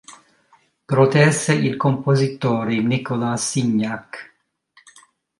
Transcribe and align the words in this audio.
Protesse 0.87 1.53
il 1.53 1.77
compositore 1.77 2.81
Nicolas 2.81 3.37
Signac. 3.37 4.33